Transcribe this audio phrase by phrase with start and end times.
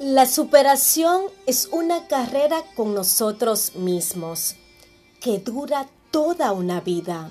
[0.00, 4.56] La superación es una carrera con nosotros mismos
[5.20, 7.30] que dura toda una vida.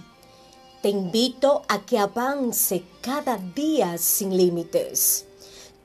[0.81, 5.25] Te invito a que avance cada día sin límites.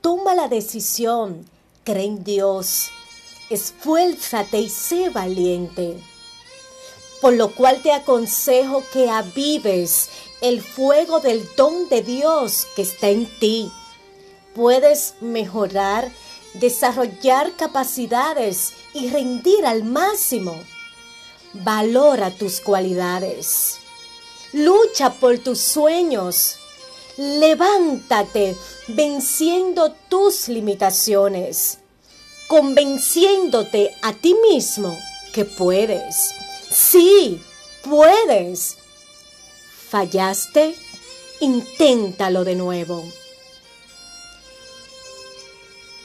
[0.00, 1.50] Toma la decisión,
[1.82, 2.90] cree en Dios,
[3.50, 6.00] esfuérzate y sé valiente.
[7.20, 10.10] Por lo cual te aconsejo que avives
[10.40, 13.68] el fuego del don de Dios que está en ti.
[14.54, 16.12] Puedes mejorar,
[16.54, 20.58] desarrollar capacidades y rendir al máximo.
[21.52, 23.78] Valora tus cualidades.
[24.52, 26.56] Lucha por tus sueños.
[27.16, 31.78] Levántate venciendo tus limitaciones,
[32.46, 34.96] convenciéndote a ti mismo
[35.32, 36.32] que puedes.
[36.70, 37.42] Sí,
[37.82, 38.76] puedes.
[39.90, 40.76] ¿Fallaste?
[41.40, 43.04] Inténtalo de nuevo.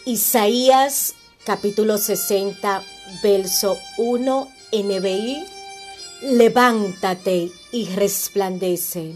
[0.06, 2.84] Isaías capítulo 60,
[3.24, 5.46] verso 1 NBI.
[6.24, 9.16] Levántate y resplandece,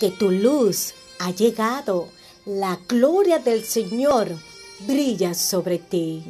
[0.00, 2.08] que tu luz ha llegado,
[2.46, 4.34] la gloria del Señor
[4.86, 6.24] brilla sobre ti.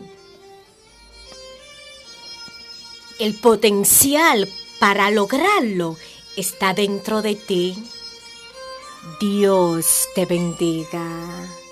[3.20, 4.48] El potencial
[4.80, 5.96] para lograrlo
[6.36, 7.76] está dentro de ti.
[9.20, 11.63] Dios te bendiga.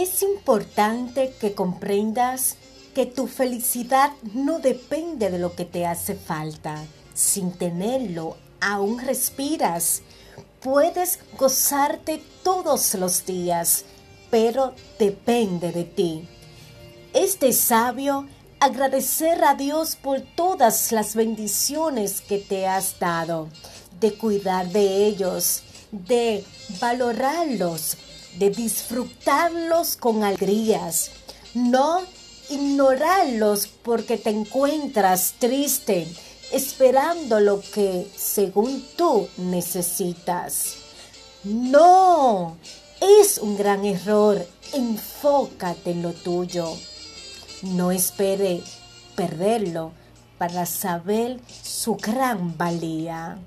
[0.00, 2.54] Es importante que comprendas
[2.94, 6.84] que tu felicidad no depende de lo que te hace falta.
[7.14, 10.02] Sin tenerlo, aún respiras.
[10.60, 13.86] Puedes gozarte todos los días,
[14.30, 16.28] pero depende de ti.
[17.12, 18.28] Este sabio
[18.60, 23.48] agradecer a Dios por todas las bendiciones que te has dado,
[23.98, 26.44] de cuidar de ellos, de
[26.80, 27.96] valorarlos,
[28.38, 31.10] de disfrutarlos con alegrías,
[31.54, 32.02] no
[32.50, 36.06] ignorarlos porque te encuentras triste,
[36.52, 40.76] esperando lo que según tú necesitas.
[41.44, 42.56] No,
[43.00, 44.46] es un gran error.
[44.72, 46.72] Enfócate en lo tuyo.
[47.62, 48.62] No espere
[49.14, 49.92] perderlo
[50.36, 53.38] para saber su gran valía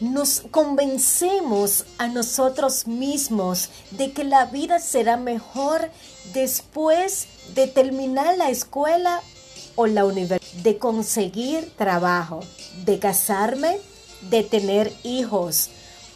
[0.00, 5.90] nos convencemos a nosotros mismos de que la vida será mejor
[6.32, 9.20] después de terminar la escuela
[9.74, 12.40] o la universidad, de conseguir trabajo,
[12.84, 13.78] de casarme,
[14.30, 15.70] de tener hijos,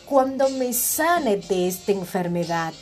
[0.06, 2.74] cuando me sane de esta enfermedad.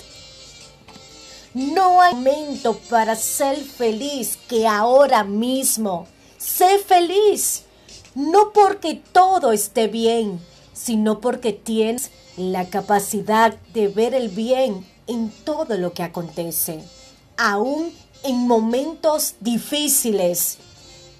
[1.55, 6.07] No hay momento para ser feliz que ahora mismo.
[6.39, 7.65] Sé feliz,
[8.15, 10.41] no porque todo esté bien,
[10.83, 16.83] sino porque tienes la capacidad de ver el bien en todo lo que acontece,
[17.37, 17.93] aún
[18.25, 20.59] en momentos difíciles.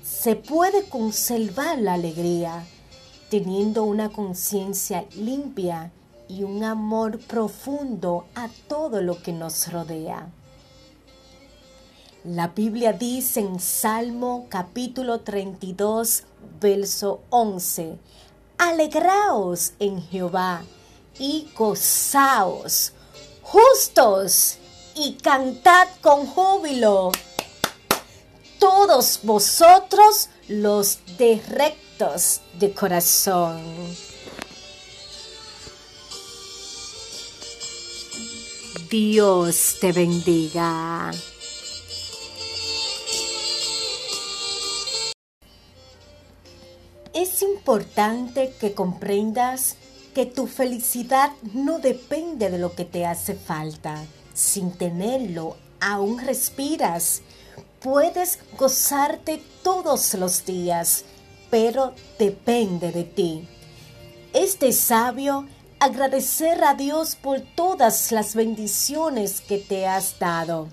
[0.03, 2.65] Se puede conservar la alegría
[3.29, 5.93] teniendo una conciencia limpia
[6.29, 10.29] y un amor profundo a todo lo que nos rodea.
[12.25, 16.25] La Biblia dice en Salmo capítulo 32,
[16.61, 17.99] verso 11,
[18.61, 20.63] alegraos en Jehová
[21.19, 22.93] y gozaos,
[23.43, 24.59] justos,
[24.95, 27.11] y cantad con júbilo.
[28.59, 33.63] Todos vosotros los de rectos de corazón.
[38.91, 41.13] Dios te bendiga.
[47.13, 49.77] Es importante que comprendas
[50.15, 54.05] que tu felicidad no depende de lo que te hace falta.
[54.33, 57.23] Sin tenerlo, aún respiras.
[57.81, 61.05] Puedes gozarte todos los días,
[61.51, 63.49] pero depende de ti.
[64.33, 65.49] Este sabio
[65.81, 70.69] agradecer a Dios por todas las bendiciones que te has dado,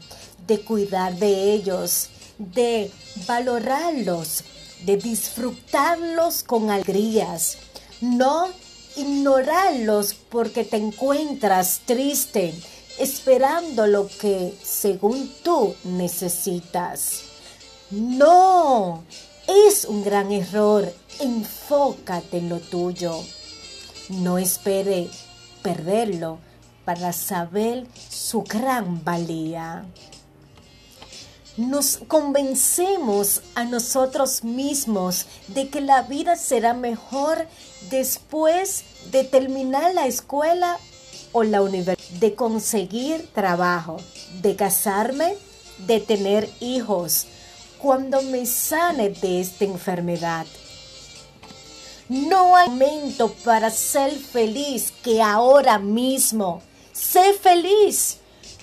[0.46, 2.92] de cuidar de ellos, de
[3.26, 4.44] valorarlos,
[4.86, 7.58] de disfrutarlos con alegrías,
[8.02, 8.48] no
[8.96, 12.54] ignorarlos porque te encuentras triste,
[13.00, 17.22] esperando lo que según tú necesitas.
[17.92, 19.04] No,
[19.48, 20.92] es un gran error.
[21.20, 23.14] Enfócate en lo tuyo.
[24.10, 25.10] No espere
[25.62, 26.40] perderlo
[26.86, 29.86] para saber su gran valía.
[31.58, 37.48] Nos convencemos a nosotros mismos de que la vida será mejor
[37.90, 40.78] después de terminar la escuela
[41.32, 43.98] o la universidad, de conseguir trabajo,
[44.42, 45.36] de casarme,
[45.88, 47.26] de tener hijos,
[47.80, 50.46] cuando me sane de esta enfermedad.
[52.10, 56.62] No hay momento para ser feliz que ahora mismo.
[56.94, 58.18] Sé feliz,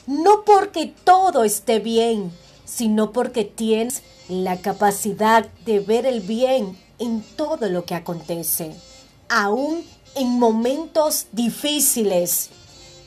[0.07, 2.33] no porque todo esté bien,
[2.75, 8.75] sino porque tienes la capacidad de ver el bien en todo lo que acontece,
[9.29, 9.85] aún
[10.17, 12.51] en momentos difíciles.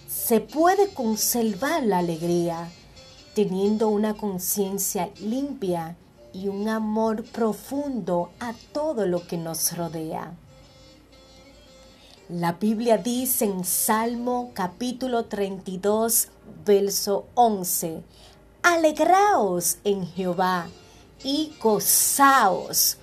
[0.08, 2.70] Se puede conservar la alegría
[3.34, 5.96] teniendo una conciencia limpia
[6.34, 10.34] y un amor profundo a todo lo que nos rodea.
[12.30, 16.30] La Biblia dice en Salmo capítulo 32,
[16.66, 18.04] verso 11,
[18.68, 20.68] Alegraos en Jehová
[21.24, 22.98] y gozaos,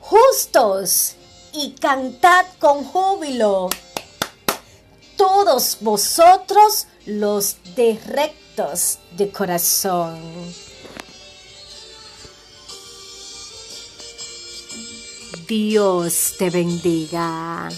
[0.00, 1.14] justos,
[1.52, 3.68] y cantad con júbilo,
[5.18, 10.22] todos vosotros los de rectos de corazón.
[15.46, 17.68] Dios te bendiga.